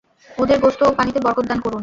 এদের 0.37 0.57
গোশত 0.63 0.81
ও 0.83 0.91
পানিতে 0.97 1.19
বরকত 1.19 1.45
দান 1.47 1.59
করুন। 1.61 1.79